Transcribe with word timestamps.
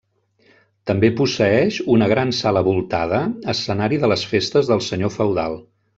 També 0.91 1.11
posseeix 1.19 1.77
una 1.97 2.07
gran 2.13 2.33
sala 2.37 2.65
voltada, 2.69 3.19
escenari 3.55 4.01
de 4.05 4.11
les 4.13 4.25
festes 4.35 4.73
del 4.73 4.83
senyor 4.87 5.17
feudal. 5.19 5.61